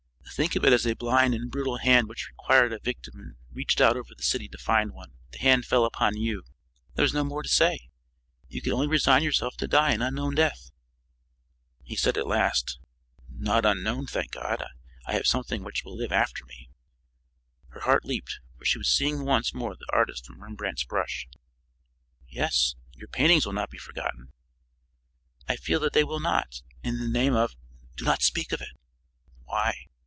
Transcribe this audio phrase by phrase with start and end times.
[0.33, 3.81] "Think of it as a blind and brutal hand which required a victim and reached
[3.81, 5.11] out over the city to find one.
[5.31, 6.43] The hand fell upon you.
[6.95, 7.89] There is no more to say.
[8.47, 10.71] You can only resign yourself to die an unknown death."
[11.83, 12.79] He said at last:
[13.29, 14.63] "Not unknown, thank God.
[15.05, 16.69] I have something which will live after me."
[17.67, 21.27] Her heart leaped, for she was seeing once more the artist from Rembrandt's brush.
[22.29, 24.31] "Yes, your paintings will not be forgotten."
[25.49, 27.55] "I feel that they will not, and the name of"
[27.97, 28.71] "Do not speak of it!"
[29.43, 29.75] "Why?"